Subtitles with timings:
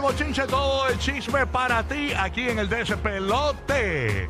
[0.00, 4.28] El bochinche, todo el chisme para ti aquí en el Despelote.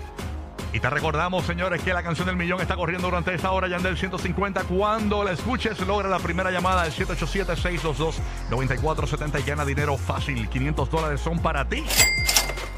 [0.72, 3.76] Y te recordamos, señores, que la canción del millón está corriendo durante esta hora ya
[3.76, 4.64] en del 150.
[4.64, 10.48] Cuando la escuches, logra la primera llamada del 787-622-9470 y gana dinero fácil.
[10.48, 11.84] 500 dólares son para ti.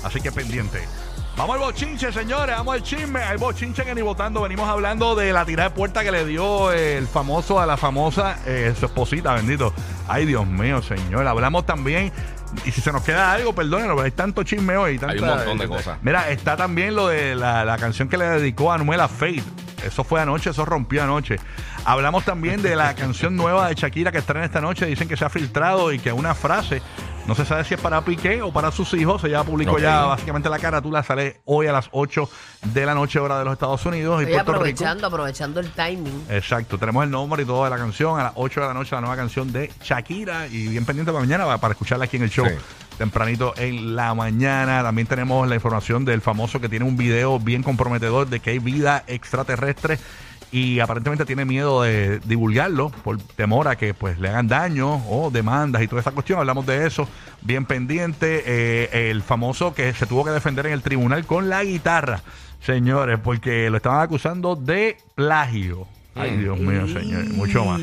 [0.05, 0.87] Así que pendiente.
[1.37, 2.57] Vamos al bochinche, señores.
[2.57, 3.23] Vamos al chisme.
[3.23, 4.43] Al bochinche que ni votando.
[4.43, 8.39] Venimos hablando de la tirada de puerta que le dio el famoso a la famosa,
[8.45, 9.73] eh, esposita, bendito.
[10.09, 11.27] Ay, Dios mío, señor.
[11.27, 12.13] Hablamos también.
[12.67, 14.99] Y si se nos queda algo, perdónenos, pero hay tanto chisme hoy.
[14.99, 15.99] tanta- Hay un montón de cosas.
[16.03, 19.45] Mira, está también lo de la, la canción que le dedicó a Anuel a Faith.
[19.85, 21.37] Eso fue anoche, eso rompió anoche.
[21.85, 24.87] Hablamos también de la canción nueva de Shakira que estrena esta noche.
[24.87, 26.83] Dicen que se ha filtrado y que una frase,
[27.27, 29.23] no se sabe si es para Piqué o para sus hijos.
[29.25, 29.81] Ella publicó Ok.
[29.81, 31.03] ya básicamente la carátula.
[31.03, 32.29] Sale hoy a las 8
[32.65, 34.51] de la noche, hora de los Estados Unidos y Puerto Rico.
[34.53, 36.25] aprovechando, aprovechando el timing.
[36.29, 38.95] Exacto, tenemos el nombre y todo de la canción a las 8 de la noche,
[38.95, 42.25] la nueva canción de Shakira y bien pendiente para mañana para- para escucharla aquí en
[42.25, 42.55] el show Sí.
[42.99, 44.83] tempranito en la mañana.
[44.83, 48.59] También tenemos la información del famoso que tiene un video bien comprometedor de que hay
[48.59, 49.99] vida extraterrestre
[50.53, 55.31] y aparentemente tiene miedo de divulgarlo por temor a que pues le hagan daño o
[55.31, 56.39] demandas y toda esa cuestión.
[56.39, 57.09] Hablamos de eso
[57.41, 58.45] bien pendiente.
[58.47, 62.21] Eh, el famoso que se tuvo que defender en el tribunal con la guitarra,
[62.61, 65.89] señores, porque lo estaban acusando de plagio.
[66.15, 67.81] Ay, Dios mío, señor, mucho más.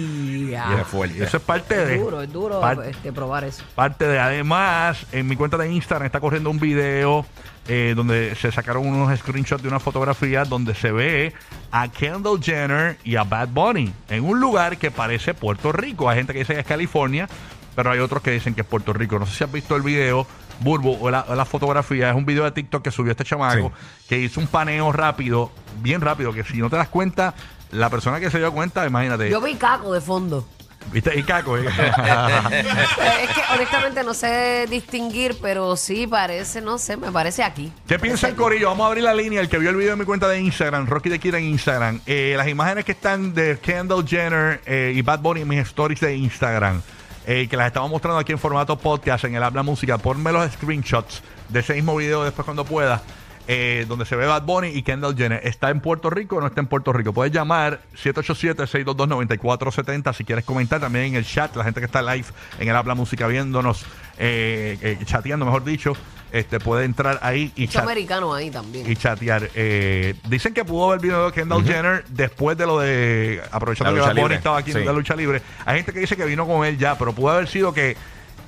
[1.23, 1.97] Eso es parte Es de.
[1.97, 3.63] duro, es duro par- este, probar eso.
[3.75, 7.25] Parte de además, en mi cuenta de Instagram está corriendo un video
[7.67, 11.33] eh, donde se sacaron unos screenshots de una fotografía donde se ve
[11.72, 16.07] a Kendall Jenner y a Bad Bunny en un lugar que parece Puerto Rico.
[16.09, 17.28] Hay gente que dice que es California,
[17.75, 19.17] pero hay otros que dicen que es Puerto Rico.
[19.19, 20.28] No sé si has visto el video.
[20.61, 23.72] Burbo, o la, o la fotografía, es un video de TikTok que subió este chamaco,
[24.09, 27.34] que hizo un paneo rápido, bien rápido, que si no te das cuenta,
[27.72, 30.46] la persona que se dio cuenta, imagínate, Yo vi caco de fondo.
[30.91, 31.18] ¿viste?
[31.18, 31.66] Y caco, eh.
[31.68, 37.72] es que honestamente no sé distinguir, pero sí parece, no sé, me parece aquí.
[37.88, 38.69] ¿Qué piensa el Corillo?
[38.69, 39.41] Vamos a abrir la línea.
[39.41, 42.02] El que vio el video en mi cuenta de Instagram, Rocky de Kira en Instagram.
[42.06, 46.00] Eh, las imágenes que están de Kendall Jenner eh, y Bad Bunny en mis stories
[46.00, 46.81] de Instagram,
[47.28, 49.97] eh, que las estamos mostrando aquí en formato podcast en el Habla Música.
[49.97, 53.02] Ponme los screenshots de ese mismo video después cuando pueda.
[53.51, 55.41] Eh, donde se ve Bad Bunny y Kendall Jenner.
[55.43, 57.13] ¿Está en Puerto Rico o no está en Puerto Rico?
[57.13, 62.25] Puedes llamar 787-622-9470 si quieres comentar también en el chat, la gente que está live
[62.59, 63.85] en el Habla Música viéndonos,
[64.17, 65.93] eh, eh, chateando, mejor dicho,
[66.31, 68.87] este puede entrar ahí y Mucho chat- americano ahí también.
[68.89, 69.49] y chatear.
[69.55, 73.41] Eh, dicen que pudo haber video de Kendall Jenner después de lo de.
[73.51, 74.77] Aprovechando La que Bad Bunny libre, estaba aquí sí.
[74.77, 75.41] en la lucha libre.
[75.66, 77.97] Hay gente que dice que vino con él ya, pero pudo haber sido que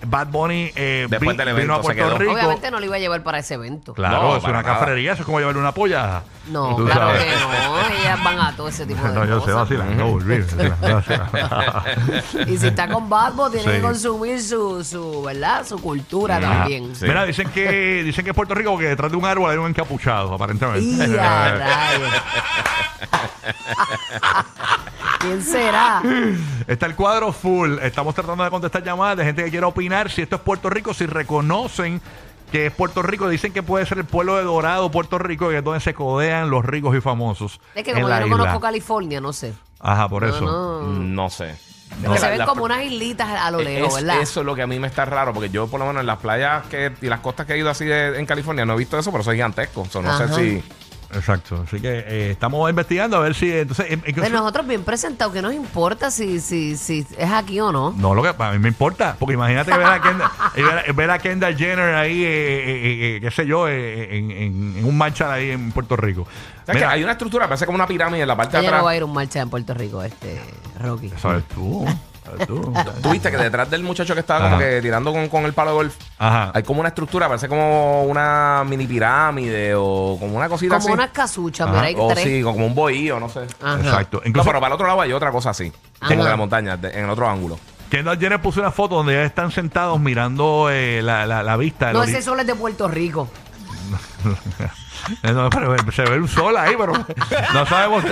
[0.06, 2.18] Bad Bunny eh, Después vi- del vino a se Puerto quedó.
[2.18, 2.32] Rico.
[2.34, 3.94] Obviamente no lo iba a llevar para ese evento.
[3.94, 4.80] Claro, No, es para una nada.
[4.80, 6.24] cafrería, eso es como llevarle una polla.
[6.50, 7.24] No, Tú claro sabes.
[7.24, 7.52] que no.
[8.02, 9.70] Ellas van a todo ese tipo de No, yo sé, cosas.
[9.70, 10.22] vacilando.
[12.48, 13.72] Y si está con Barbo, tiene Sí.
[13.72, 15.66] que consumir su, su, ¿verdad?
[15.66, 16.96] Su cultura también.
[16.96, 17.06] Sí.
[17.06, 19.68] Mira, dicen que dicen que en Puerto Rico que detrás de un árbol hay un
[19.70, 20.82] encapuchado, aparentemente.
[20.82, 22.10] Y a rayos.
[25.22, 26.02] ¿Quién será?
[26.68, 27.78] Está el cuadro full.
[27.82, 30.94] Estamos tratando de contestar llamadas de gente que quiera opinar si esto es Puerto Rico,
[30.94, 32.02] si reconocen
[32.52, 33.30] que es Puerto Rico.
[33.30, 36.50] Dicen que puede ser el pueblo de Dorado, Puerto Rico, que es donde se codean
[36.50, 37.60] los ricos y famosos.
[37.76, 38.38] Es que en como la yo no isla.
[38.40, 39.54] conozco California, no sé.
[39.80, 40.42] Ajá, por eso.
[40.42, 41.00] No, no.
[41.00, 41.56] No sé.
[42.04, 44.22] La- se ven la- como unas islitas a lo lejos, es- ¿verdad?
[44.22, 46.08] Eso es lo que a mí me está raro, porque yo por lo menos en
[46.08, 48.78] las playas que, y las costas que he ido así de- en California no he
[48.78, 49.86] visto eso, pero es gigantesco.
[50.02, 50.28] No Ajá.
[50.30, 50.64] sé si...
[51.14, 51.64] Exacto.
[51.68, 53.52] Así que eh, estamos investigando a ver si.
[53.52, 57.72] Entonces, eh, Pero nosotros bien presentados, que nos importa si, si, si es aquí o
[57.72, 57.92] no.
[57.98, 61.12] No, lo que a mí me importa, porque imagínate ver a Kendall, ver, a- ver
[61.12, 64.98] a Kendall Jenner ahí, eh, eh, eh, qué sé yo, eh, en, en- en un
[64.98, 66.28] marcha ahí en Puerto Rico.
[66.66, 68.80] ¿Sabes Mira, que hay una estructura, parece como una pirámide en la parte de atrás.
[68.82, 70.40] no va a ir un marcha en Puerto Rico, este,
[70.80, 71.12] Rocky.
[71.20, 71.86] ¿Sabes tú?
[72.24, 72.74] ¿Sabes tú?
[73.02, 75.72] Tú viste que detrás del muchacho que estaba como que tirando con, con el palo
[75.72, 76.52] de golf, Ajá.
[76.54, 80.94] hay como una estructura, parece como una mini pirámide o como una cosita Como así.
[80.94, 81.76] unas casuchas, Ajá.
[81.78, 82.24] mira, hay o tres.
[82.24, 83.42] sí, como un bohío, no sé.
[83.62, 83.80] Ajá.
[83.80, 84.22] Exacto.
[84.24, 86.92] No, pero para el otro lado hay otra cosa así, como de la montaña, de-
[86.92, 87.60] en el otro ángulo.
[87.90, 91.88] Kendall Jenner puso una foto donde ya están sentados mirando eh, la, la, la vista.
[91.90, 93.28] el No, ori- ese sol es de Puerto Rico.
[95.24, 96.94] No, pero se ve un sol ahí, pero
[97.54, 98.04] no sabemos.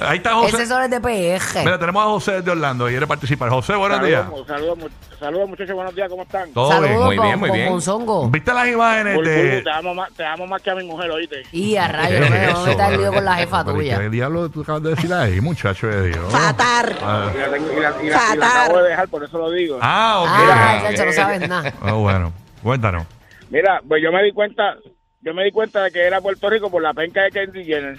[0.00, 0.56] Ahí está José.
[0.56, 1.64] Ese sol es de PG.
[1.64, 3.50] Mira, tenemos a José de Orlando y quiere participar.
[3.50, 4.24] José, buenos días.
[4.24, 4.88] Saludos, saludos, mu-
[5.18, 6.52] saludos, muchachos, buenos días, ¿cómo están?
[6.52, 7.02] Todo Saludos, bien.
[7.04, 7.70] Muy bien, muy con bien.
[7.70, 8.28] Monzongo.
[8.30, 9.62] ¿Viste las imágenes de.
[9.62, 11.42] te, amo más, te amo más que a mi mujer, oíste.
[11.52, 12.30] Y a ¿Qué rayos, es no
[12.76, 13.98] me el lío con la jefa Pero, tuya.
[13.98, 16.32] ¿Qué diablo tú acabas de decir ahí, muchacho de Dios?
[16.32, 16.96] Fatar.
[17.02, 19.38] Ah, Y la, tengo- y la- y la- y la acabo de dejar, por eso
[19.38, 19.78] lo digo.
[19.82, 20.28] Ah, ok.
[20.30, 21.72] Ah, chacho, no sabes nada.
[21.82, 22.32] Ah, bueno,
[22.62, 23.04] cuéntanos.
[23.50, 24.76] Mira, pues yo me di cuenta,
[25.20, 27.98] yo me di cuenta de que era Puerto Rico por la penca de Kendall Jenner.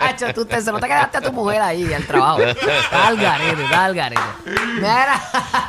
[0.00, 2.40] Chacho, tú te, se nota que dejaste a tu mujer ahí al trabajo.
[2.40, 4.20] Está al garete, garete.
[4.76, 5.20] Mira.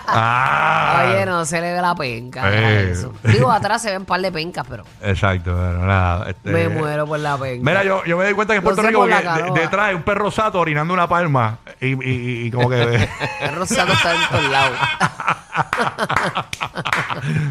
[0.07, 2.41] Ah, Oye, no se le ve la penca.
[2.51, 2.91] Eh.
[2.91, 3.13] eso.
[3.23, 6.29] Digo, atrás se ven un par de pencas, pero Exacto, pero nada.
[6.31, 7.63] este- me muero por la penca.
[7.69, 10.31] Mira, yo, yo me di cuenta que en Puerto Rico de- detrás hay un perro
[10.31, 13.07] sato orinando una palma y, y, y- y como que...
[13.41, 14.77] El rosado está en todos lados.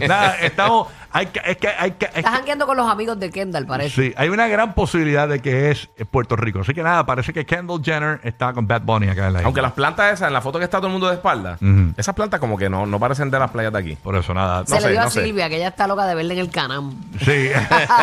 [0.09, 0.89] nada, estamos...
[1.17, 2.07] Hay que, es que hay que...
[2.07, 4.03] es Estás jangueando con los amigos de Kendall, parece.
[4.09, 6.61] Sí, hay una gran posibilidad de que es Puerto Rico.
[6.61, 9.47] Así que nada, parece que Kendall Jenner está con Bad Bunny acá en la isla.
[9.47, 11.93] Aunque las plantas esas, en la foto que está todo el mundo de espalda, Ujú.
[11.97, 13.97] esas plantas como que no, no parecen de las playas de aquí.
[13.97, 14.67] Por eso nada.
[14.67, 15.25] Se no le sé, dio a no sé.
[15.25, 16.93] Silvia, que ella está loca de verle en el canam.
[17.25, 17.51] Sí.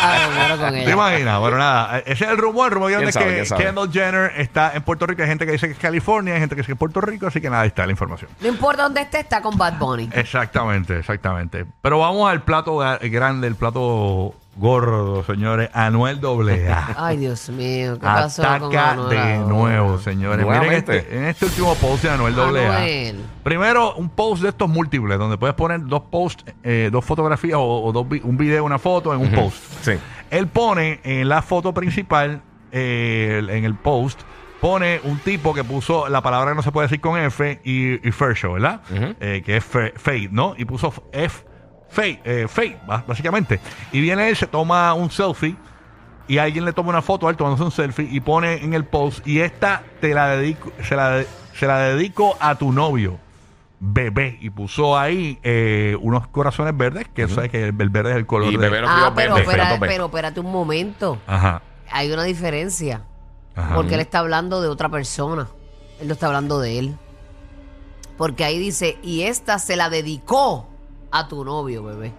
[0.00, 0.92] Ay, me muero con ¿Te ella.
[0.92, 1.38] imaginas?
[1.40, 1.98] Bueno, nada.
[2.00, 2.66] Ese es el rumor.
[2.68, 3.64] El rumor grande es sabe, que sabe?
[3.64, 5.22] Kendall Jenner está en Puerto Rico.
[5.22, 7.26] Hay gente que dice que es California, hay gente que dice que es Puerto Rico.
[7.26, 8.30] Así que nada, ahí está la información.
[8.40, 10.10] No importa dónde esté, está con Bad Bunny.
[10.12, 11.64] Exactamente, exactamente.
[11.80, 15.70] Pero vamos al plato grande, el plato gordo, señores.
[15.72, 16.94] Anuel AA.
[16.98, 19.38] Ay, Dios mío, ¿qué pasó con Ataca Anuel de ahora?
[19.48, 20.44] nuevo, señores.
[20.44, 20.98] Miren Nuevamente.
[20.98, 22.46] este, en este último post de Anuel AA.
[22.48, 23.24] Anuel.
[23.42, 27.82] Primero, un post de estos múltiples, donde puedes poner dos posts, eh, dos fotografías o,
[27.84, 29.56] o dos vi- un video, una foto en un post.
[29.82, 29.92] Sí.
[30.30, 32.42] Él pone en la foto principal,
[32.72, 34.20] eh, en el post,
[34.60, 38.06] pone un tipo que puso la palabra que no se puede decir con F y,
[38.06, 38.80] y Fair Show, ¿verdad?
[39.20, 40.54] Eh, que es fe- Fade, ¿no?
[40.56, 41.44] Y puso F,
[41.92, 42.46] Fade, eh,
[43.06, 43.60] básicamente.
[43.92, 45.54] Y viene él, se toma un selfie
[46.26, 48.84] y alguien le toma una foto a él tomándose un selfie y pone en el
[48.84, 53.18] post y esta te la dedico, se la, de- se la dedico a tu novio.
[53.84, 58.16] Bebé y puso ahí eh, unos corazones verdes que sabes que el, el verde es
[58.16, 61.18] el color Y de bebé lo Ah, pero, verde, espera- pero espérate un momento.
[61.26, 63.02] ajá, Hay una diferencia.
[63.56, 63.74] ajá.
[63.74, 65.48] Porque él está hablando de otra persona.
[66.00, 66.96] Él no está hablando de él.
[68.16, 70.68] Porque ahí dice, y esta se la dedicó
[71.12, 72.12] a tu novio, bebé.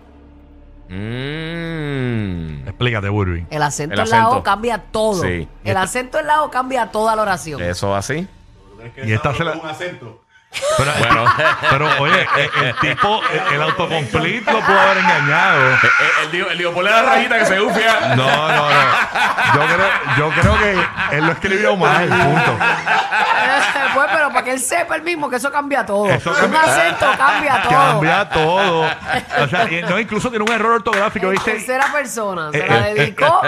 [0.89, 2.67] Mm.
[2.67, 3.45] Explícate, Burby.
[3.49, 4.43] El acento El en la O acento.
[4.43, 5.23] cambia todo.
[5.23, 5.47] Sí.
[5.63, 7.61] El acento en la O cambia toda la oración.
[7.61, 8.27] Eso así.
[9.03, 9.53] Y esta se la.
[10.77, 11.33] Pero, Bueno.
[11.69, 15.71] pero oye, el, el tipo, el, el autocomplete lo pudo haber engañado.
[15.71, 15.89] Eh, eh,
[16.23, 18.15] él dijo, dijo, ponle la rayita que se ufia.
[18.15, 18.69] No, no, no.
[19.55, 22.57] Yo creo, yo creo que él lo escribió mal, punto.
[23.93, 26.07] pues, pero para que él sepa el mismo que eso cambia todo.
[26.09, 27.71] Eso Un cambia- acento cambia todo.
[27.71, 28.81] Cambia todo.
[29.43, 31.51] O sea, no, incluso tiene un error ortográfico, En ¿viste?
[31.51, 32.51] tercera persona.
[32.51, 33.41] Se Eh, la eh, dedicó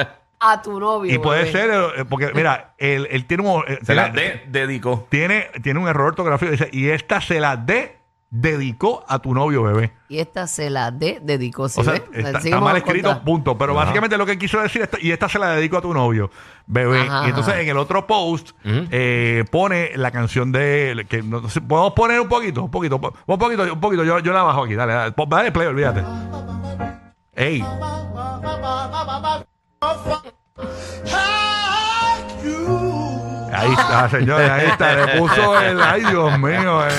[0.52, 1.14] a tu novio.
[1.14, 1.52] Y puede bebé.
[1.52, 3.64] ser, eh, porque mira, él, él tiene un.
[3.68, 5.08] eh, Se la tiene- de- dedicó.
[5.10, 6.52] tiene, tiene un error ortográfico.
[6.52, 7.96] Dice, y esta se la de
[8.30, 9.94] dedicó a tu novio, bebé.
[10.10, 11.70] Y esta se la de dedicó.
[11.70, 12.02] ¿sí O sea, ves?
[12.12, 13.24] está, está Seguimos mal escrito, contra.
[13.24, 13.58] punto.
[13.58, 16.30] Pero básicamente lo que quiso decir es, y esta se la dedico a tu novio,
[16.68, 17.02] bebé.
[17.02, 17.62] Ajá, y entonces ajá.
[17.62, 21.06] en el otro post eh, pone la canción de.
[21.08, 24.04] que no sé, Podemos poner un poquito, un poquito, po- un poquito, un poquito.
[24.04, 26.04] Yo, yo la bajo aquí, dale, dale, po- dale play, olvídate.
[27.38, 27.64] Ey.
[33.54, 34.96] Ahí está, señores, ahí está.
[35.06, 35.82] Le puso el.
[35.82, 36.86] Ay, Dios mío.
[36.86, 36.90] eh,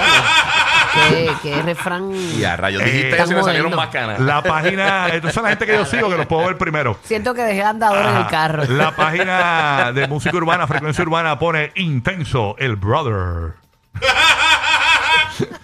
[1.10, 2.10] ¿Qué, qué refrán.
[2.12, 2.82] Y a rayos.
[2.82, 3.76] Eh, Dijiste tan eso y me salieron moderno.
[3.76, 4.18] más canas.
[4.20, 6.96] La página, entonces la gente que yo sigo, que los puedo ver primero.
[7.04, 8.64] Siento que dejé andador en el carro.
[8.68, 13.52] La página de música urbana, frecuencia urbana, pone intenso el brother.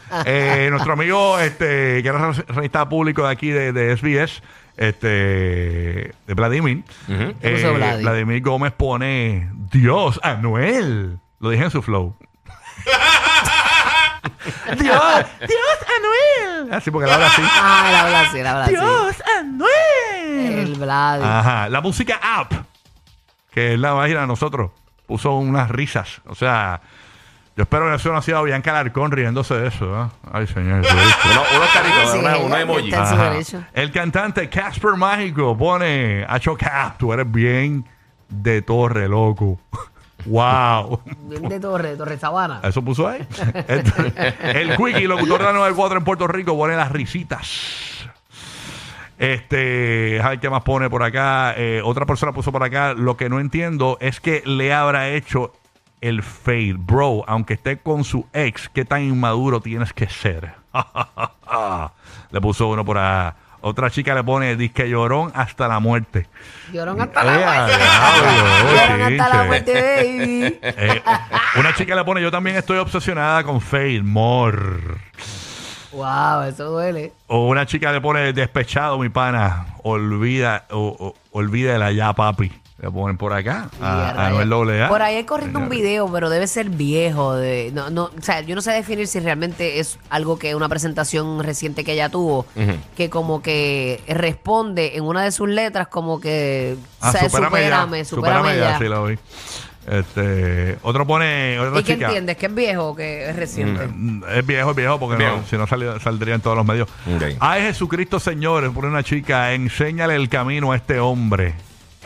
[0.25, 4.43] Eh, nuestro amigo, este, que era registrado público de aquí de, de SBS,
[4.77, 5.09] este,
[6.27, 6.85] de Vladimir.
[7.09, 7.35] Ujú.
[7.41, 8.03] ¿Qué puso eh, Vladi?
[8.03, 11.19] Vladimir Gómez pone Dios, Anuel.
[11.41, 12.15] Lo dije en su flow.
[14.79, 16.73] Dios, Dios, Anuel.
[16.73, 17.43] Así porque él habla así.
[17.45, 18.75] Ah, él habla así, él habla así.
[18.75, 20.59] Dios, Anuel.
[20.59, 21.25] El Vladi.
[21.25, 22.53] Ajá, la música app,
[23.51, 24.71] que es la página de nosotros,
[25.07, 26.21] puso unas risas.
[26.27, 26.81] O sea,
[27.57, 29.87] yo espero que eso no ha sido Bianca Alarcón riéndose de eso.
[29.87, 30.09] ¿eh?
[30.31, 30.81] Ay, señor.
[30.81, 32.91] Uno, unos caritos, Sí, una, una emoji.
[33.73, 37.87] El cantante Casper Mágico pone Hacho Cap, tú eres bien
[38.29, 39.59] de torre, loco.
[40.27, 41.01] wow.
[41.29, 42.61] Bien de Torre, de Torre Sabana.
[42.63, 43.27] Eso puso ahí.
[44.43, 48.07] El Quickie, locutor de la 94 en Puerto Rico, pone las risitas.
[49.19, 51.55] Este, a ver qué más pone por acá.
[51.57, 52.93] Eh, otra persona puso por acá.
[52.93, 55.53] Lo que no entiendo es que le habrá hecho
[56.01, 56.75] el fade.
[56.79, 60.53] Bro, aunque esté con su ex, ¿qué tan inmaduro tienes que ser?
[62.31, 63.37] le puso uno por acá.
[63.63, 66.29] Otra chica le pone disque llorón hasta la muerte.
[66.73, 67.75] Llorón hasta la muerte.
[68.77, 69.47] Llorón hasta la chinche.
[69.47, 70.59] muerte, baby.
[70.63, 71.03] Eh,
[71.59, 74.61] una chica le pone, yo también estoy obsesionada con Fade, more.
[75.93, 77.13] Wow, eso duele.
[77.27, 79.67] O una chica le pone despechado, mi pana.
[79.83, 82.53] Olvida, o, o- olvídela ya, papi.
[82.79, 83.71] Le ponen por acá.
[83.81, 84.31] A, a.
[84.45, 84.89] Noel A.
[84.89, 85.83] Por ahí hay corriendo un Señores.
[85.83, 87.35] video, pero debe ser viejo.
[87.35, 90.69] De, no, no, o sea, yo no sé definir si realmente es algo que una
[90.69, 92.45] presentación reciente que ella tuvo,
[92.95, 97.51] que como que responde en una de sus letras como que Ah, o sea, supérame,
[97.55, 98.05] supérame, ya.
[98.05, 98.79] supérame ya.
[98.79, 99.19] Sí, lo vi.
[99.89, 102.07] Este, otro pone, otra ¿Y qué chica.
[102.07, 102.37] entiendes?
[102.37, 103.87] ¿Que es viejo o que es reciente?
[103.87, 105.37] Mm, Es viejo, es viejo, porque Viejo.
[105.37, 106.89] no- si no salió- saldría en todos los medios.
[107.39, 111.55] Ay, Jesucristo, Señor, por una chica, enséñale el camino a este hombre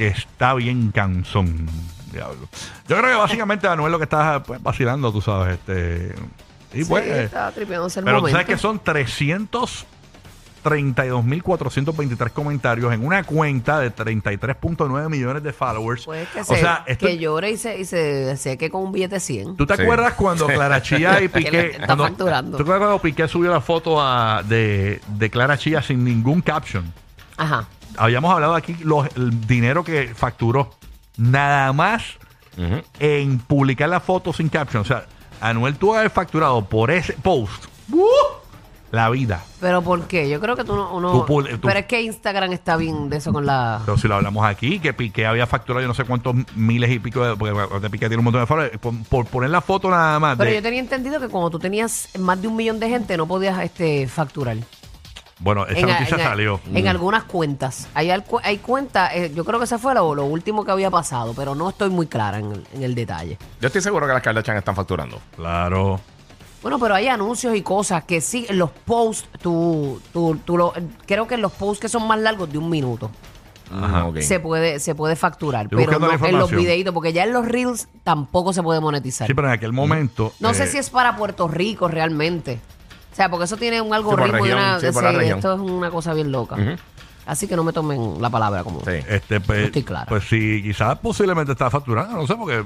[0.01, 1.69] que está bien cansón.
[2.11, 2.49] Diablo.
[2.89, 5.55] Yo creo que básicamente Anuel lo que está pues, vacilando, tú sabes.
[5.59, 6.15] Este,
[6.73, 8.41] y pues, sí, está tripeándose el pero tú momento.
[8.41, 8.81] sabes que son
[10.65, 16.05] 332.423 comentarios en una cuenta de 33.9 millones de followers.
[16.05, 18.93] Pues que, o se, sea, esto- que llore y se, y se seque con un
[18.93, 19.57] billete 100.
[19.57, 19.83] ¿Tú te Sí.
[19.83, 21.71] acuerdas cuando Clara Chía y Que Piqué...
[21.73, 22.57] está cuando- facturando.
[22.57, 26.41] ¿Tú te acuerdas cuando Piqué subió la foto a- de, de Clara Chía sin ningún
[26.43, 26.93] caption?
[27.37, 27.67] Ajá.
[27.97, 30.71] Habíamos hablado aquí los, el dinero que facturó.
[31.17, 32.03] Nada más
[32.99, 34.83] en publicar la foto sin caption.
[34.83, 35.07] O sea,
[35.41, 38.05] Anuel tuvo que haber facturado por ese post ¡uh!
[38.91, 39.43] la vida.
[39.61, 40.29] Pero ¿por qué?
[40.29, 40.93] Yo creo que tú no...
[40.95, 43.81] uno- Tú pul- tú- pero es que Instagram está bien de eso con la...
[43.85, 46.99] Pero si lo hablamos aquí, que Piqué había facturado yo no sé cuántos miles y
[46.99, 47.37] pico de...
[47.37, 48.79] Porque de Piqué tiene un montón de followers.
[48.79, 50.37] Por, por poner la foto nada más.
[50.37, 53.17] Pero de- yo tenía entendido que cuando tú tenías más de un millón de gente
[53.17, 54.57] no podías este facturar.
[55.41, 56.61] Bueno, esa en, noticia en- salió.
[56.73, 57.89] En algunas cuentas.
[57.95, 61.33] Hay, hay cuentas, eh, yo creo que ese fue lo, lo último que había pasado,
[61.35, 63.39] pero no estoy muy clara en el, en el detalle.
[63.61, 65.19] Yo estoy seguro que las Kardashian están facturando.
[65.35, 66.01] Claro.
[66.63, 70.75] Bueno, pero hay anuncios y cosas que sí, en los posts, tú, tú, tú lo,
[71.07, 73.11] creo que en los posts que son más largos de un minuto
[73.73, 74.05] Ajá.
[74.05, 74.19] Mm, ok.
[74.21, 77.47] se puede se puede facturar, Estoy pero no en los videitos, porque ya en los
[77.47, 79.27] reels tampoco se puede monetizar.
[79.27, 80.33] Sí, pero en aquel momento...
[80.41, 82.61] no sé eh, si es para Puerto Rico realmente.
[83.13, 84.81] O sea, porque eso tiene un algoritmo región, de una...
[84.81, 85.39] sí, por la sí, región.
[85.39, 86.57] esto es una cosa bien loca.
[87.27, 88.81] Así que no me tomen la palabra como...
[88.81, 88.93] Sí.
[89.09, 90.07] Este, pues, No estoy clara.
[90.09, 92.65] pues sí, quizás posiblemente está facturando, no sé, porque...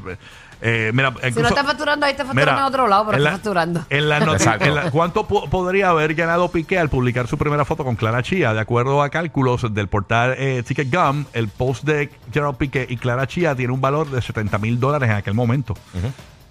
[0.63, 3.17] eh, mira, Si no incluso- está facturando ahí, está facturando Mira, en otro lado, pero
[3.19, 3.81] en está la- facturando.
[3.91, 4.19] En la
[4.65, 8.23] en la- ¿Cuánto po- podría haber ganado Piqué al publicar su primera foto con Clara
[8.23, 8.55] Chía?
[8.55, 12.97] De acuerdo a cálculos del portal eh, Ticket Gum, el post de Gerald Piqué y
[12.97, 15.75] Clara Chía tiene un valor de 70 mil dólares en aquel momento.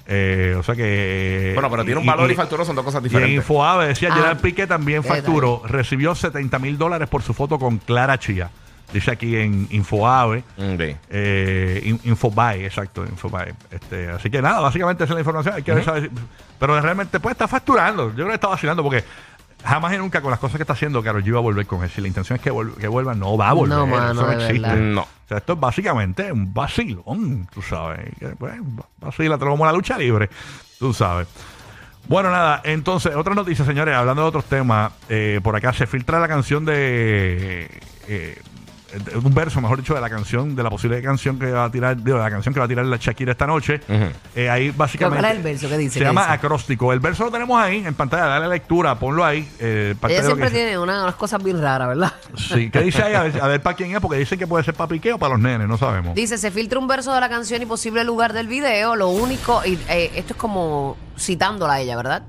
[0.05, 1.51] Eh, o sea que...
[1.53, 3.35] Bueno, pero tiene un valor y, facturó, son dos cosas Y en diferentes.
[3.37, 4.15] Infoave decía, Ah.
[4.15, 8.49] Gerard Piqué también Qué facturó, recibió 70 mil dólares por su foto con Clara Chía.
[8.91, 10.43] Dice aquí en Infoave.
[10.57, 10.81] Ok.
[11.09, 13.53] Eh, in- Infobae, exacto, Infobae.
[13.71, 15.55] Este, así que nada, básicamente esa es la información.
[15.55, 16.09] Hay que ver, saber si-
[16.59, 18.09] pero realmente pues está facturando.
[18.09, 19.03] Yo creo que está vacilando porque
[19.63, 21.83] jamás y nunca con las cosas que está haciendo Karol G va a volver con
[21.83, 21.89] él.
[21.89, 23.77] Si la intención es que, vuel- que vuelva, no va a volver.
[23.77, 24.59] No, mano, Eso no existe.
[24.61, 24.75] verdad.
[24.77, 25.01] No.
[25.01, 28.11] O sea, esto es básicamente un vacilón, tú sabes.
[28.37, 28.53] Pues,
[28.99, 30.29] vacila, como la lucha libre,
[30.79, 31.27] tú sabes.
[32.07, 36.19] Bueno, nada, entonces, otra noticia, señores, hablando de otros temas, eh, por acá se filtra
[36.19, 37.69] la canción de...
[38.09, 38.52] eh, de
[39.23, 41.95] un verso, mejor dicho, de la canción, de la posible canción que va a tirar,
[42.01, 43.81] digo, de la canción que va a tirar la Shakira esta noche.
[43.87, 44.05] Ujú.
[44.35, 45.19] Eh, ahí básicamente...
[45.21, 45.93] ¿Cuál es el verso que dice?
[45.93, 46.33] Se ¿Qué llama dice?
[46.33, 46.93] acróstico.
[46.93, 49.47] El verso lo tenemos ahí en pantalla, dale lectura, ponlo ahí.
[49.59, 52.13] eh, parte Ella siempre tiene una- unas cosas bien raras, ¿verdad?
[52.37, 53.13] Sí, ¿qué dice ahí?
[53.13, 55.17] A ver, a ver para quién es, porque dicen que puede ser para Piqué o
[55.19, 56.15] para los nenes, no sabemos.
[56.15, 58.95] Dice, se filtra un verso de la canción y posible lugar del video.
[58.95, 62.23] Lo único, y eh, esto es como citándola a ella, ¿verdad?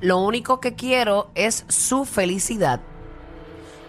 [0.00, 2.80] Lo único que quiero es su felicidad.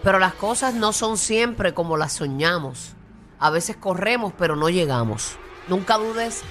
[0.02, 2.94] Pero las cosas no son siempre como las soñamos.
[3.38, 5.36] A veces corremos, pero no llegamos.
[5.68, 6.42] Nunca dudes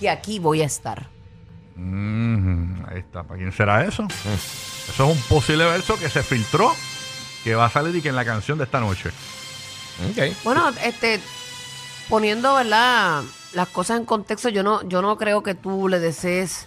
[0.00, 1.08] que aquí voy a estar.
[1.76, 3.22] Mhm, ahí está.
[3.22, 4.06] ¿Para quién será eso?
[4.88, 6.72] Eso es un posible verso que se filtró,
[7.42, 9.10] que va a salir y que en la canción de esta noche.
[10.10, 10.34] Ok.
[10.44, 11.20] Bueno, este,
[12.08, 13.22] poniendo, ¿verdad?
[13.52, 16.66] Las cosas en contexto, yo no, yo no creo que tú le desees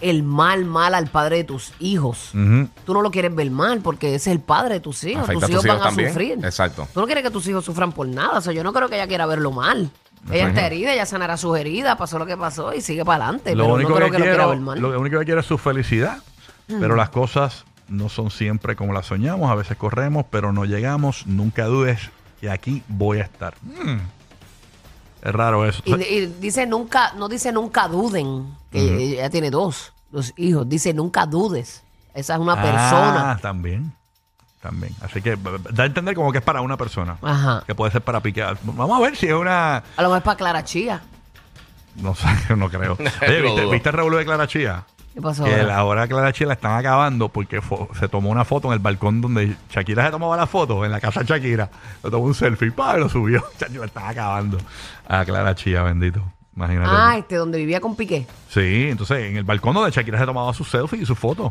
[0.00, 2.30] el mal, mal al padre de tus hijos.
[2.34, 2.68] Ujú.
[2.84, 5.24] Tú no lo quieres ver mal porque ese es el padre de tus hijos.
[5.24, 6.38] Afecta tus hijos van a sufrir.
[6.44, 6.88] Exacto.
[6.92, 8.38] Tú no quieres que tus hijos sufran por nada.
[8.38, 9.90] O sea, yo no creo que ella quiera verlo mal.
[10.30, 13.54] Ella está herida, ella sanará sus heridas, pasó lo que pasó y sigue para adelante.
[13.54, 14.80] Lo Pero único creo que, que, lo quiera quiero, ver mal.
[14.80, 16.18] lo único que quiero es su felicidad.
[16.66, 19.50] Pero las cosas no son siempre como las soñamos.
[19.50, 21.26] A veces corremos, pero no llegamos.
[21.26, 22.10] Nunca dudes
[22.40, 23.54] que aquí voy a estar.
[23.62, 23.98] Mm.
[25.26, 25.82] Es raro eso.
[25.84, 28.78] Y, y dice nunca, no dice nunca duden, que
[29.14, 30.68] ella tiene dos, dos hijos.
[30.68, 31.82] Dice nunca dudes.
[32.14, 33.38] Esa es una Ah, persona.
[33.42, 33.92] también.
[34.62, 34.94] También.
[35.00, 35.36] Así que
[35.72, 37.18] da a entender como que es para una persona.
[37.22, 37.64] Ajá.
[37.66, 38.56] Que puede ser para piquear.
[38.62, 39.78] Vamos a ver si es una.
[39.78, 41.02] A lo mejor es para Clara Chía.
[41.96, 42.92] No sé, no creo.
[43.22, 43.66] Oye, ¿viste.
[43.66, 44.84] ¿viste el revuelo de Clara Chía?
[45.16, 45.44] ¿Qué pasó?
[45.44, 45.64] Que ahora?
[45.64, 48.74] la hora de Clara Chía la están acabando porque fo- se tomó una foto en
[48.74, 51.70] el balcón donde Shakira se tomaba la foto, en la casa de Shakira.
[52.02, 53.42] Lo tomó un selfie, pa, y lo subió.
[53.58, 54.58] Chacho, la están acabando.
[55.08, 56.22] A Clara Chía, bendito.
[56.54, 56.90] Imagínate.
[56.92, 58.26] Ah, este, donde vivía con Piqué.
[58.50, 61.50] Sí, entonces en el balcón donde Shakira se tomaba su selfie y su foto.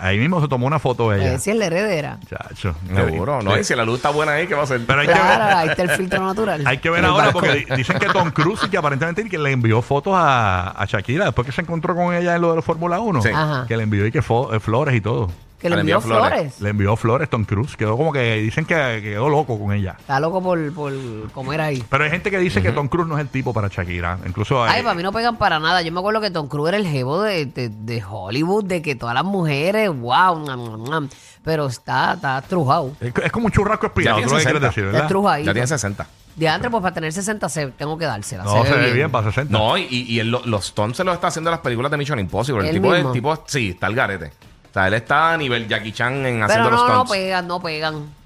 [0.00, 1.34] Ahí mismo se tomó una foto de ella.
[1.34, 2.18] Eh, si es la heredera.
[2.28, 2.74] Chacho.
[2.94, 3.54] Seguro, ¿no?
[3.54, 3.60] Sí.
[3.60, 4.80] Y si la luz está buena ahí, ¿qué va a hacer?
[4.86, 5.22] Pero hay que ver.
[5.22, 6.62] ahí está el filtro natural.
[6.66, 9.50] Hay que ver ahora porque di- dicen que Tom Cruise y que aparentemente que le
[9.50, 12.62] envió fotos a, a Shakira después que se encontró con ella en lo de la
[12.62, 13.22] Fórmula 1.
[13.22, 13.28] Sí.
[13.34, 13.64] Ajá.
[13.66, 15.30] Que le envió y que fo- eh, flores y todo.
[15.58, 16.30] Que le Le envió envió flores.
[16.38, 16.60] flores.
[16.60, 17.76] Le envió flores Tom Cruise.
[17.76, 19.96] Quedó como que dicen que, que quedó loco con ella.
[19.98, 20.92] Está loco por, por
[21.32, 21.82] comer ahí.
[21.90, 24.18] Pero hay gente que dice que Tom Cruise no es el tipo para Shakira.
[24.24, 25.82] Incluso hay, Ay, para mí no pegan para nada.
[25.82, 28.94] Yo me acuerdo que Tom Cruise era el jevo de, de- de Hollywood, de que
[28.94, 31.08] todas las mujeres, wow, nam, nam, nam.
[31.42, 32.92] pero está, está trujado.
[33.00, 34.20] es, es como un churrasco espinado.
[34.20, 34.68] Ya Tú lo que tiene quieres 60.
[34.68, 35.08] decir, Está ¿verdad?
[35.08, 35.46] trujadito.
[35.46, 36.06] Ya tiene 60.
[36.36, 38.44] De antes, pues para tener 60 se, tengo que dársela.
[38.44, 39.10] No, se, ve bien.
[39.10, 39.52] para 60.
[39.52, 42.20] No, y, y lo- los stunts se los está haciendo en las películas de Mission
[42.20, 42.64] Impossible.
[42.68, 43.08] El tipo, mismo.
[43.08, 44.30] el tipo, sí, está al garete.
[44.70, 47.12] O sea, él está a nivel Jackie Chan en haciendo Pero los no, no stunts.
[47.12, 48.18] pegan, no pegan.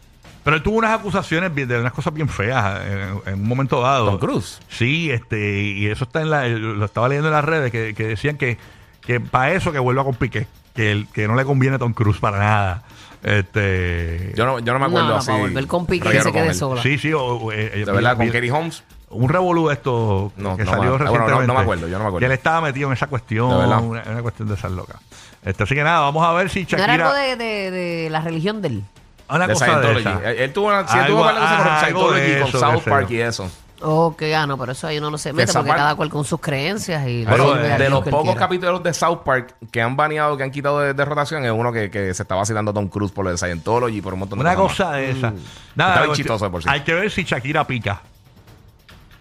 [0.44, 3.80] Pero él tuvo unas acusaciones bien- de unas cosas bien feas en, en un momento
[3.80, 4.06] dado.
[4.06, 4.58] Tom Cruise.
[4.68, 8.08] Sí, este, y eso está en la, lo estaba leyendo en las redes que, que
[8.08, 8.58] decían que,
[9.00, 11.92] que para eso que vuelva con Piqué, que, el, que no le conviene a Tom
[11.92, 12.82] Cruise para nada.
[13.22, 15.26] Este, Yo no, yo no me acuerdo No, no, así.
[15.28, 16.54] para volver con Piqué reguero se con quede él.
[16.56, 16.82] sola.
[16.82, 18.82] sí, sí, o- o, eh, De verdad, con vi- Katie Holmes.
[19.11, 21.46] un revolú de esto No, que no salió me- bueno, no- recientemente.
[21.46, 22.18] no me acuerdo, yo no me acuerdo.
[22.18, 23.80] Que él estaba metido en esa cuestión, De verdad.
[23.82, 24.96] una, una cuestión de esas locas.
[25.44, 26.94] Este, así que nada, vamos a ver si ¿No Shakira...
[26.94, 28.83] era algo de, de, de la religión de él?
[29.28, 30.00] una de cosa de Scientology.
[30.09, 30.31] esa.
[30.31, 33.50] Él, él tuvo una, sí, él tuvo ajá, con Scientology, con South Park y eso.
[33.85, 36.38] Ok, ah, no, pero eso ahí uno no se mete porque cada cual con sus
[36.38, 37.24] creencias y...
[37.28, 38.38] Pero de- los pocos quiera.
[38.38, 41.72] capítulos de South Park que han baneado, que han quitado de, de rotación, es uno
[41.72, 44.20] que, que se está vacilando a Tom Cruise por lo de Scientology y por un
[44.20, 44.88] montón de Una cosas más.
[44.88, 45.31] cosa de esa.
[45.33, 45.37] Mm.
[45.70, 46.68] Está bien chistoso por sí.
[46.70, 48.02] Hay que ver si Shakira pica.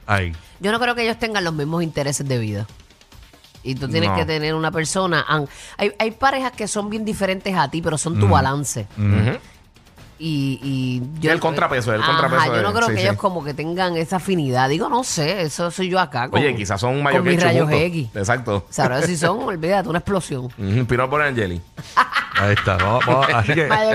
[0.06, 0.32] Ahí.
[0.60, 2.68] Yo no creo que ellos tengan los mismos intereses de vida.
[3.64, 4.16] Y tú tienes No.
[4.16, 5.26] que tener una persona.
[5.78, 8.88] Hay, hay parejas que son bien diferentes a ti, pero son tu balance.
[8.98, 9.38] Ujú.
[10.24, 13.08] Y, y Y el contrapeso, el contrapeso Yo no de- creo sí, que sí.
[13.08, 14.70] ellos como que tengan esa afinidad.
[14.70, 16.30] Digo, no sé, eso soy yo acá.
[16.30, 17.82] Con, Oye, quizás son mayor que rayos juntos.
[17.82, 18.08] X.
[18.14, 18.66] Exacto.
[18.70, 20.46] Sabrás si son, olvídate, una explosión.
[20.46, 21.62] Ujú, Peanut butter and jelly.
[22.40, 22.78] Ahí está.
[22.78, 23.66] Vamos- vamos- así que.
[23.68, 23.92] Mayo.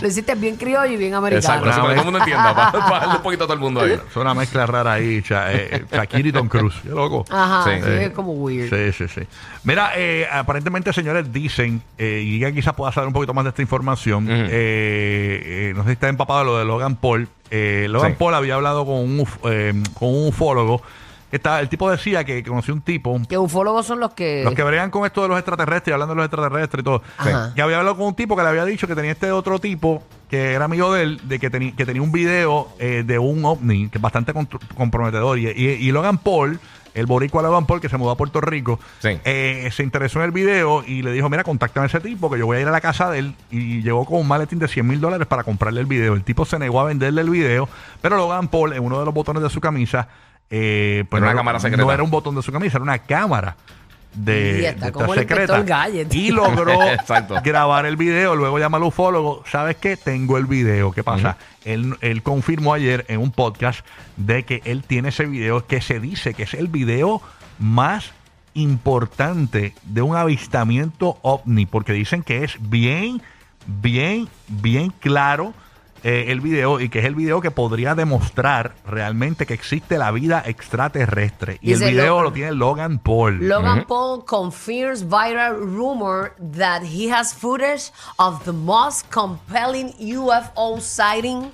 [0.00, 1.66] Lo hiciste bien criollo y bien americano.
[1.66, 3.60] Exacto, para que todo el mundo entienda, para, para darle un poquito a todo el
[3.60, 3.92] mundo ahí.
[3.92, 6.74] Es una mezcla rara ahí, Cha- eh, Shakira y Tom Cruise.
[6.82, 7.24] Qué loco.
[7.30, 7.70] Ajá, Sí.
[7.82, 8.70] sí, Eh, es como weird.
[8.70, 9.26] Sí, sí, sí.
[9.64, 13.50] Mira, eh, aparentemente, señores, dicen, eh, y ya quizás pueda saber un poquito más de
[13.50, 17.28] esta información, eh, eh, no sé si está empapado de lo de Logan Paul.
[17.50, 18.16] Eh, Logan Sí.
[18.18, 20.82] Paul había hablado con un, uf- eh, con un ufólogo.
[21.32, 24.42] está- el tipo decía que conoció un tipo, Que ufólogos son los que.
[24.44, 27.02] los que bregan con esto de los extraterrestres, hablando de los extraterrestres y todo.
[27.18, 27.52] Ajá.
[27.54, 30.02] Que había hablado con un tipo que le había dicho que tenía este otro tipo
[30.28, 33.88] que era amigo de él, de que, que tenía un video eh, de un ovni
[33.88, 34.32] que es bastante
[34.76, 35.38] comprometedor.
[35.38, 36.58] Y, y- y Logan Paul,
[36.94, 39.18] el boricua Logan Paul, que se mudó a Puerto Rico, Sí.
[39.24, 42.38] eh, se interesó en el video y le dijo, mira, contáctame a ese tipo que
[42.38, 43.34] yo voy a ir a la casa de él.
[43.50, 46.14] Y llegó con un maletín de 100 mil dólares para comprarle el video.
[46.14, 47.68] El tipo se negó a venderle el video,
[48.00, 50.08] pero Logan Paul, en uno de los botones de su camisa,
[50.50, 51.82] eh, pues Era una no, cámara secreta.
[51.84, 53.56] no era un botón de su camisa, era una cámara
[54.14, 56.14] de, Y está de como esta el inspector Gadget.
[56.14, 56.78] y logró
[57.44, 58.36] grabar el video.
[58.36, 59.44] Luego llama al ufólogo.
[59.50, 59.96] ¿Sabes qué?
[59.96, 60.92] Tengo el video.
[60.92, 61.36] ¿Qué pasa?
[61.64, 63.84] él, él confirmó ayer en un podcast
[64.16, 67.22] de que él tiene ese video que se dice que es el video
[67.58, 68.12] más
[68.54, 73.22] importante de un avistamiento ovni, porque dicen que es bien,
[73.66, 75.54] bien, bien claro
[76.02, 80.10] eh, el video y que es el video que podría demostrar realmente que existe la
[80.10, 81.58] vida extraterrestre.
[81.60, 83.48] Y Dice el video Logan- lo tiene Logan Paul.
[83.48, 91.50] Logan Paul confirms viral rumor that he has footage of the most compelling UFO sighting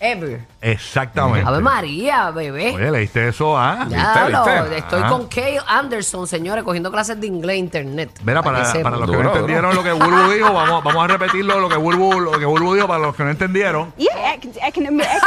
[0.00, 0.40] ever.
[0.62, 1.48] Exactamente.
[1.48, 2.74] Ave María, bebé.
[2.74, 3.86] Oye, leíste eso, ah.
[3.88, 4.78] Ya, ¿viste, lo- viste?
[4.78, 5.08] estoy Ah.
[5.08, 8.10] con Kale Anderson, señores, cogiendo clases de inglés internet.
[8.24, 11.06] Mira, para, para los que Duro, no entendieron lo que Bulbu dijo, vamos, vamos a
[11.06, 13.92] repetirlo lo que Bulbu, lo que Bulbu dijo para los que no entendieron.
[13.96, 15.26] Yeah, I can, I can America.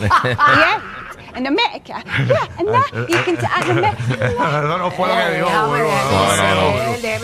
[0.00, 0.82] yeah,
[1.36, 2.02] in America.
[2.26, 3.36] Yeah, and that you can
[3.70, 4.04] America.
[4.18, 5.84] eso no fue lo que dijo déjame no,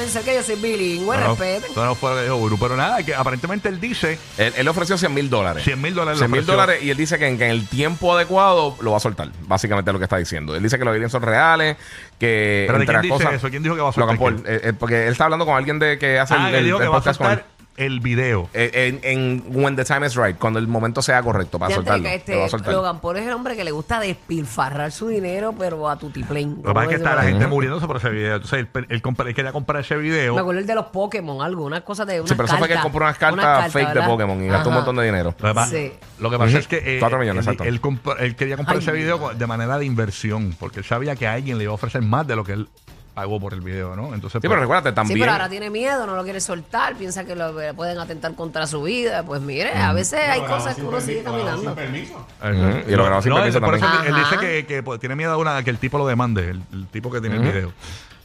[0.04, 1.70] no, ser, que yo soy bilingüe, No, respeten.
[1.70, 2.58] Eso no fue lo que dijo Bulbu.
[2.58, 5.64] Pero nada, que aparentemente él dice Él, él ofreció 100 mil dólares.
[5.64, 6.18] 100 mil dólares.
[6.20, 8.90] le 100 mil dólares y él dice que en, que en el tiempo adecuado lo
[8.92, 9.28] va a soltar.
[9.42, 10.54] Básicamente es lo que está diciendo.
[10.54, 11.76] Él dice que los aliens son reales,
[12.18, 13.34] que ¿Pero de entre quién las dice cosas.
[13.34, 13.50] eso?
[13.50, 15.56] ¿Quién dijo que va a soltar Logan Paul, eh, eh, porque él está hablando con
[15.56, 17.42] alguien de que hace Ah, el, el- el que va a podcast con él.
[17.80, 18.48] El video.
[18.54, 21.98] Eh, en, en When the Time is Right, cuando el momento sea correcto para soltarlo.
[22.02, 22.72] lo va a este soltar.
[22.72, 26.56] Logan Paul es el hombre que le gusta despilfarrar su dinero, pero a tutiplén.
[26.62, 28.36] Lo que pasa es que está la gente muriéndose por ese video.
[28.36, 30.34] Entonces él, él compra- él quería comprar ese video.
[30.34, 32.66] Me acuerdo el de los Pokémon, algo, unas cosas de unas Sí, pero eso fue
[32.68, 34.02] que él cartas, compró unas cartas fake de.
[34.02, 35.34] Pokémon y gastó un montón de dinero.
[35.38, 35.92] Lo que pasa, Sí.
[36.18, 36.58] lo que pasa Ujú.
[36.58, 37.64] es que eh, Cuatro millones, él, exacto.
[37.68, 41.16] él compra- él quería comprar Ay, ese video de manera de inversión, porque él sabía
[41.16, 42.68] que a alguien le iba a ofrecer más de lo que él
[43.14, 44.14] pagó por el video, ¿no?
[44.14, 45.20] Entonces, Sí, pues, pero recuérdate Sí, también.
[45.20, 48.82] pero ahora tiene miedo, no lo quiere soltar, piensa que lo pueden atentar contra su
[48.82, 49.22] vida.
[49.24, 51.74] Pues mire, a veces hay cosas que uno sigue caminando.
[51.78, 54.14] eh, y lo grabó sin no, permiso él- por eso también.
[54.14, 54.40] él, dice Ajá.
[54.40, 57.10] que, que, pues, tiene miedo a una, que el tipo lo demande, el, el tipo
[57.10, 57.72] que tiene el video.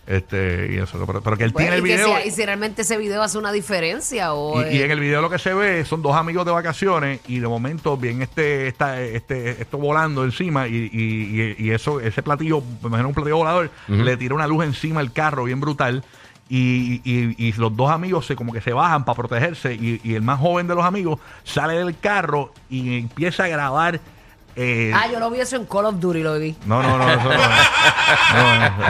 [0.08, 2.18] Este, y eso, pero, pero que él Pues, tiene el y, que video.
[2.22, 4.62] si, y si realmente ese video hace una diferencia o...
[4.62, 7.22] Y, y eh, en el video lo que se ve son dos amigos de vacaciones
[7.28, 12.00] y de momento bien este, esta, este, esto volando encima y, y, y- y eso,
[12.00, 15.60] ese platillo, me imagino un platillo volador, le tira una luz encima al carro bien
[15.60, 16.04] brutal.
[16.48, 20.14] Y, y- y los dos amigos se como que se bajan para protegerse y, y
[20.14, 24.00] el más joven de los amigos sale del carro y empieza a grabar
[24.56, 26.56] eh, Ah, yo lo vi eso en Call of Duty, lo vi.
[26.66, 27.36] no, no, no, eso no.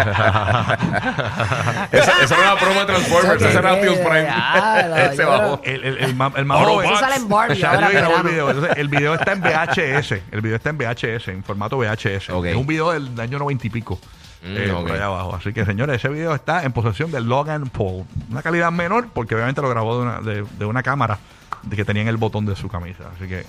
[1.92, 4.28] Esa, esa era una promo de Transformers, esa era Optimus Prime.
[5.12, 5.62] Ese bajó.
[5.64, 6.46] El, el, el más, el.
[6.52, 8.50] Eso sale en Barbie ahora el video.
[8.50, 10.12] Entonces, el video está en VHS.
[10.32, 12.30] El video está en VHS, en formato VHS.
[12.30, 12.46] Ok.
[12.46, 14.00] Es un video del año 90 y pico.
[14.44, 14.70] Mm, eh.
[14.72, 15.36] Por allá abajo.
[15.36, 18.06] Así que, señores, ese video está en posesión de Logan Paul.
[18.30, 21.18] Una calidad menor, porque obviamente lo grabó de una, de, de una cámara
[21.64, 23.06] de que tenía en el botón de su camisa.
[23.16, 23.46] Así que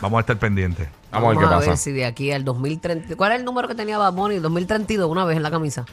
[0.00, 0.88] vamos a estar pendientes.
[1.10, 1.68] Vamos a ver qué a pasa.
[1.70, 3.16] ver si de aquí al 2030...
[3.16, 4.38] ¿Cuál es el número que tenía Bad Bunny?
[4.40, 5.84] 2032, una vez en la camisa.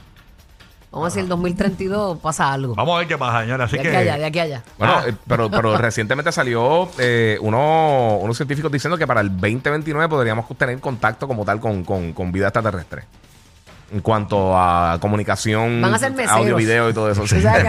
[0.91, 2.75] Vamos a ver si el 2032 pasa algo.
[2.75, 3.65] Vamos a ver qué pasa, señores.
[3.67, 3.87] Así de que.
[3.89, 4.63] aquí a allá, de aquí a allá.
[4.77, 5.03] Bueno, Ah.
[5.07, 10.45] eh, pero, pero recientemente salió eh, uno- unos científicos diciendo que para el 2029 podríamos
[10.57, 13.03] tener contacto como tal con, con, con vida extraterrestre.
[13.93, 16.31] En cuanto a comunicación, Van a ser meseros.
[16.31, 17.27] audio, video y todo eso.
[17.27, 17.35] sí.
[17.35, 17.65] ¿Tú sabes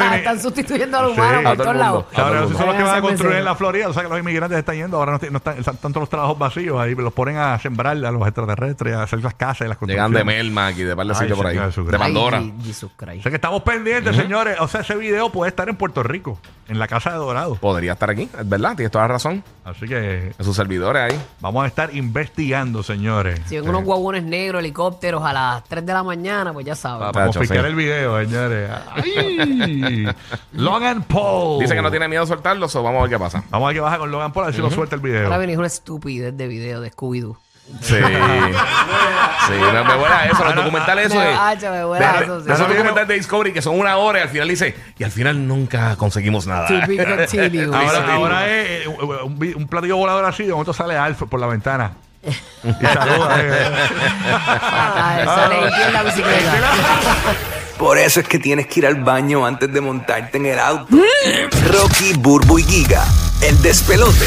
[0.00, 2.04] Ah, Están sustituyendo a los Sí, humanos a por todo todos el lados.
[2.16, 2.28] mundo.
[2.38, 3.88] El esos son los que van a construir en la Florida.
[3.88, 4.96] O sea que los inmigrantes están yendo.
[4.98, 6.80] Ahora no, no están, están tanto los trabajos vacíos.
[6.80, 10.12] Ahí los ponen a sembrar a los extraterrestres, a hacer las casas y las Llegan
[10.12, 10.44] de construcciones.
[10.44, 11.54] Melmac y de par de Ay, sitios por ahí.
[11.54, 11.92] Señor Jesucristo.
[11.92, 12.38] De Pandora.
[12.40, 14.56] O sea que estamos pendientes, señores.
[14.60, 17.56] O sea, ese video puede estar en Puerto Rico, en la Casa de Dorado.
[17.56, 19.42] Podría estar aquí, es verdad, tienes toda la razón.
[19.70, 21.20] Así que En sus servidores ahí.
[21.40, 23.40] vamos a estar investigando, señores.
[23.46, 27.10] Si ven unos guaguones negros, helicópteros a las 3 de la mañana, pues ya saben.
[27.12, 27.66] Vamos a picar sí.
[27.66, 28.70] el video, señores.
[28.94, 30.08] Ay.
[30.52, 31.60] Logan Paul.
[31.60, 33.44] Dice que no tiene miedo a soltarlo, so vamos a ver qué pasa.
[33.50, 35.24] Vamos a ver qué baja con Logan Paul, a ver si lo suelta el video.
[35.24, 37.36] Ahora viene una estupidez de video de Scooby-Doo.
[37.82, 37.94] Sí.
[37.96, 42.40] sí, me, me vuela eso, los documentales eso Me- de, Hacho, me vuela de- eso,
[42.40, 42.46] sí.
[42.46, 45.10] de esos documentales de Discovery que son una hora y al final dice, y al
[45.10, 46.66] final nunca conseguimos nada.
[46.66, 47.86] Típico Chili, güey.
[47.86, 51.46] Ahora, ahora es eh, un, un platillo volador así, de momento sale Alf por la
[51.46, 51.92] ventana.
[52.22, 53.36] Y saluda.
[53.38, 53.70] eh.
[54.50, 56.52] Ah, sale tiene la bicicleta.
[57.78, 60.96] Por eso es que tienes que ir al baño antes de montarte en el auto.
[61.72, 63.04] Rocky, Burbu y Giga,
[63.42, 64.26] el despelote.